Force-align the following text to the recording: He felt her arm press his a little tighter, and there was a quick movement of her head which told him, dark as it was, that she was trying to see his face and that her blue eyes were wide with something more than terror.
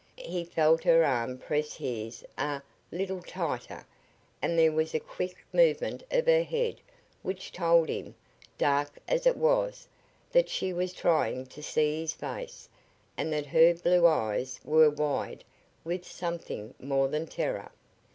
He 0.17 0.43
felt 0.43 0.83
her 0.83 1.05
arm 1.05 1.37
press 1.37 1.75
his 1.75 2.25
a 2.35 2.63
little 2.91 3.21
tighter, 3.21 3.85
and 4.41 4.57
there 4.57 4.71
was 4.71 4.95
a 4.95 4.99
quick 4.99 5.37
movement 5.53 6.01
of 6.09 6.25
her 6.25 6.41
head 6.41 6.81
which 7.21 7.51
told 7.51 7.87
him, 7.87 8.15
dark 8.57 8.97
as 9.07 9.27
it 9.27 9.37
was, 9.37 9.87
that 10.31 10.49
she 10.49 10.73
was 10.73 10.91
trying 10.93 11.45
to 11.45 11.61
see 11.61 12.01
his 12.01 12.13
face 12.13 12.67
and 13.15 13.31
that 13.31 13.45
her 13.45 13.75
blue 13.75 14.07
eyes 14.07 14.59
were 14.65 14.89
wide 14.89 15.43
with 15.83 16.03
something 16.03 16.73
more 16.79 17.07
than 17.07 17.27
terror. 17.27 17.71